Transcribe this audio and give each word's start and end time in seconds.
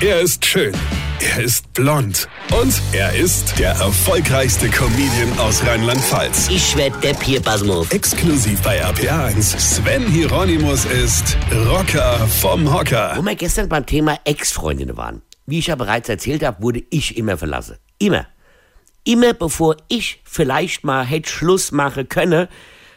Er 0.00 0.20
ist 0.20 0.44
schön. 0.44 0.74
Er 1.20 1.44
ist 1.44 1.72
blond. 1.72 2.28
Und 2.60 2.82
er 2.92 3.14
ist 3.14 3.58
der 3.60 3.70
erfolgreichste 3.70 4.68
Comedian 4.68 5.38
aus 5.38 5.64
Rheinland-Pfalz. 5.64 6.48
Ich 6.50 6.76
werd 6.76 7.02
der 7.02 7.14
Pierpasmus. 7.14 7.90
Exklusiv 7.92 8.60
bei 8.62 8.84
RPA1. 8.84 9.56
Sven 9.58 10.04
Hieronymus 10.08 10.84
ist 10.86 11.38
Rocker 11.68 12.18
vom 12.26 12.70
Hocker. 12.72 13.14
Wo 13.16 13.22
wir 13.22 13.36
gestern 13.36 13.68
beim 13.68 13.86
Thema 13.86 14.18
Ex-Freundinnen 14.24 14.96
waren. 14.96 15.22
Wie 15.46 15.60
ich 15.60 15.68
ja 15.68 15.76
bereits 15.76 16.08
erzählt 16.08 16.44
habe, 16.44 16.60
wurde 16.60 16.82
ich 16.90 17.16
immer 17.16 17.38
verlassen. 17.38 17.76
Immer. 17.98 18.26
Immer 19.04 19.32
bevor 19.32 19.76
ich 19.88 20.20
vielleicht 20.24 20.82
mal 20.82 21.04
hätte 21.04 21.30
Schluss 21.30 21.70
machen 21.70 22.08
können, 22.08 22.48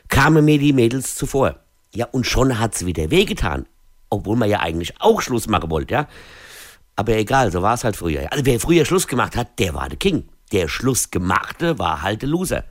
kamen 0.10 0.44
mir 0.44 0.58
die 0.58 0.74
Mädels 0.74 1.14
zuvor. 1.16 1.60
Ja, 1.94 2.08
und 2.12 2.26
schon 2.26 2.60
hat's 2.60 2.86
wieder 2.86 3.12
wehgetan. 3.12 3.68
Obwohl 4.10 4.36
man 4.36 4.50
ja 4.50 4.62
eigentlich 4.62 4.96
auch 5.00 5.22
Schluss 5.22 5.48
machen 5.48 5.70
wollte, 5.70 5.94
ja. 5.94 6.08
Aber 6.98 7.16
egal, 7.16 7.52
so 7.52 7.62
war 7.62 7.76
es 7.76 7.86
halt 7.86 7.96
früher. 7.96 8.30
Also 8.32 8.46
wer 8.46 8.60
früher 8.60 8.84
Schluss 8.84 9.08
gemacht 9.08 9.38
hat, 9.38 9.60
der 9.60 9.74
war 9.74 9.88
der 9.88 9.98
King. 9.98 10.28
Der 10.52 10.68
Schlussgemachte 10.68 11.80
war 11.80 12.02
halt 12.02 12.24
der 12.24 12.30
Loser. 12.30 12.66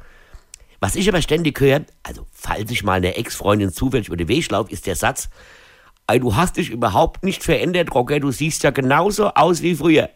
Was 0.81 0.97
ich 0.97 1.09
aber 1.09 1.23
ständig 1.23 1.59
höre, 1.59 1.87
also 2.03 2.27
falls 2.33 2.71
ich 2.71 2.83
mal 2.83 2.95
einer 2.95 3.17
Ex-Freundin 3.17 3.73
zufällig 3.73 4.09
über 4.09 4.17
den 4.17 4.29
Weg 4.29 4.51
laufe, 4.51 4.71
ist 4.71 4.87
der 4.87 4.97
Satz, 4.97 5.31
Ey, 6.09 6.21
du 6.21 6.37
hast 6.37 6.57
dich 6.57 6.71
überhaupt 6.71 7.25
nicht 7.25 7.43
verändert, 7.43 7.93
Rocker, 7.93 8.21
du 8.21 8.31
siehst 8.31 8.63
ja 8.63 8.71
genauso 8.71 9.29
aus 9.31 9.63
wie 9.63 9.75
früher. 9.75 10.11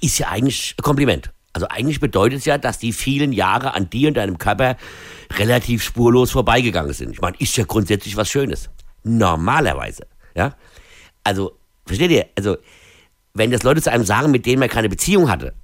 Ist 0.00 0.18
ja 0.18 0.28
eigentlich 0.28 0.74
ein 0.78 0.82
Kompliment. 0.82 1.30
Also 1.52 1.68
eigentlich 1.68 2.00
bedeutet 2.00 2.40
es 2.40 2.44
ja, 2.44 2.58
dass 2.58 2.78
die 2.78 2.92
vielen 2.92 3.32
Jahre 3.32 3.74
an 3.74 3.88
dir 3.88 4.08
und 4.08 4.14
deinem 4.14 4.36
Körper 4.36 4.76
relativ 5.38 5.82
spurlos 5.82 6.32
vorbeigegangen 6.32 6.92
sind. 6.92 7.12
Ich 7.12 7.20
meine, 7.20 7.36
ist 7.38 7.56
ja 7.56 7.64
grundsätzlich 7.64 8.16
was 8.16 8.28
Schönes. 8.28 8.68
Normalerweise, 9.04 10.06
ja. 10.34 10.54
Also, 11.22 11.56
versteht 11.86 12.10
ihr? 12.10 12.26
Also, 12.36 12.56
wenn 13.34 13.50
das 13.50 13.62
Leute 13.62 13.82
zu 13.82 13.90
einem 13.90 14.04
sagen, 14.04 14.30
mit 14.30 14.46
denen 14.46 14.60
man 14.60 14.68
keine 14.68 14.88
Beziehung 14.88 15.30
hatte, 15.30 15.54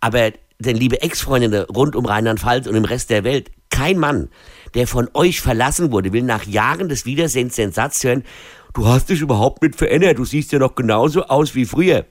aber 0.00 0.32
denn 0.58 0.76
liebe 0.76 1.02
Ex-Freundinnen 1.02 1.64
rund 1.64 1.96
um 1.96 2.06
Rheinland-Pfalz 2.06 2.66
und 2.66 2.74
im 2.74 2.84
Rest 2.84 3.10
der 3.10 3.24
Welt, 3.24 3.50
kein 3.70 3.98
Mann, 3.98 4.28
der 4.74 4.86
von 4.86 5.08
euch 5.12 5.40
verlassen 5.40 5.92
wurde, 5.92 6.12
will 6.12 6.22
nach 6.22 6.44
Jahren 6.44 6.88
des 6.88 7.04
Wiedersehens 7.04 7.56
den 7.56 7.72
Satz 7.72 8.02
hören, 8.04 8.24
du 8.72 8.86
hast 8.86 9.10
dich 9.10 9.20
überhaupt 9.20 9.62
nicht 9.62 9.76
verändert, 9.76 10.18
du 10.18 10.24
siehst 10.24 10.52
ja 10.52 10.58
noch 10.58 10.74
genauso 10.74 11.24
aus 11.24 11.54
wie 11.54 11.66
früher. 11.66 12.06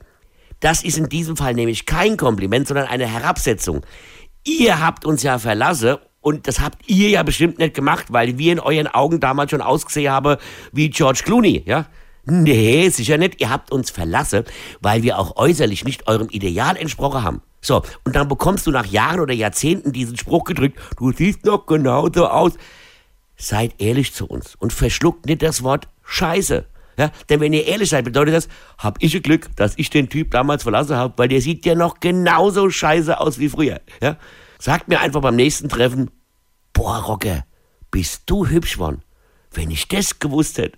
Das 0.60 0.84
ist 0.84 0.98
in 0.98 1.10
diesem 1.10 1.36
Fall 1.36 1.54
nämlich 1.54 1.86
kein 1.86 2.18
Kompliment, 2.18 2.68
sondern 2.68 2.88
eine 2.88 3.08
Herabsetzung. 3.08 3.86
Ihr 4.44 4.80
habt 4.80 5.06
uns 5.06 5.24
ja 5.24 5.40
verlassen 5.40 5.98
und 6.22 6.48
das 6.48 6.60
habt 6.60 6.88
ihr 6.88 7.10
ja 7.10 7.24
bestimmt 7.24 7.60
nicht 7.60 7.74
gemacht, 7.74 8.08
weil 8.10 8.38
wir 8.38 8.54
in 8.54 8.60
euren 8.60 8.88
Augen 8.88 9.20
damals 9.20 9.52
schon 9.52 9.62
ausgesehen 9.62 10.12
haben 10.12 10.38
wie 10.72 10.90
George 10.90 11.22
Clooney, 11.24 11.64
ja? 11.66 11.88
Nee, 12.26 12.90
sicher 12.90 13.18
nicht. 13.18 13.40
Ihr 13.40 13.50
habt 13.50 13.72
uns 13.72 13.92
verlassen, 13.92 14.46
weil 14.82 15.04
wir 15.04 15.20
auch 15.20 15.38
äußerlich 15.38 15.86
nicht 15.86 16.08
eurem 16.08 16.30
Ideal 16.30 16.76
entsprochen 16.76 17.24
haben. 17.24 17.42
So, 17.62 17.84
und 18.04 18.16
dann 18.16 18.28
bekommst 18.28 18.68
du 18.68 18.72
nach 18.72 18.86
Jahren 18.86 19.20
oder 19.20 19.34
Jahrzehnten 19.34 19.92
diesen 19.92 20.18
Spruch 20.18 20.44
gedrückt, 20.44 20.80
du 20.98 21.12
siehst 21.12 21.46
noch 21.46 21.66
genauso 21.66 22.28
aus. 22.28 22.54
Seid 23.38 23.74
ehrlich 23.80 24.14
zu 24.14 24.28
uns 24.28 24.56
und 24.56 24.72
verschluckt 24.72 25.26
nicht 25.26 25.42
das 25.42 25.64
Wort 25.64 25.88
Scheiße. 26.04 26.66
Ja, 26.98 27.12
denn 27.30 27.42
wenn 27.42 27.52
ihr 27.52 27.66
ehrlich 27.66 27.90
seid, 27.90 28.06
bedeutet 28.06 28.34
das, 28.36 28.48
hab 28.78 29.02
ich 29.04 29.22
Glück, 29.22 29.50
dass 29.58 29.74
ich 29.78 29.90
den 29.90 30.10
Typ 30.10 30.32
damals 30.32 30.64
verlassen 30.64 30.96
habe, 30.96 31.14
weil 31.18 31.28
der 31.28 31.42
sieht 31.42 31.66
ja 31.66 31.76
noch 31.76 32.00
genauso 32.00 32.70
scheiße 32.70 33.20
aus 33.20 33.38
wie 33.38 33.50
früher. 33.50 33.82
Ja? 34.02 34.18
Sagt 34.60 34.88
mir 34.88 35.02
einfach 35.02 35.22
beim 35.22 35.36
nächsten 35.36 35.68
Treffen, 35.68 36.10
boah, 36.72 37.00
Rocker, 37.00 37.46
bist 37.92 38.24
du 38.28 38.48
hübsch 38.48 38.76
geworden. 38.76 39.02
Wenn 39.52 39.72
ich 39.72 39.88
das 39.88 40.20
gewusst 40.20 40.58
hätte. 40.58 40.78